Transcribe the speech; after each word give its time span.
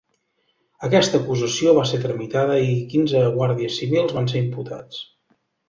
Aquesta 0.87 1.19
acusació 1.23 1.73
va 1.79 1.83
ser 1.91 1.99
tramitada 2.07 2.57
i 2.71 2.79
quinze 2.95 3.23
guàrdies 3.39 3.79
civils 3.83 4.17
van 4.19 4.33
ser 4.35 4.43
imputats. 4.49 5.07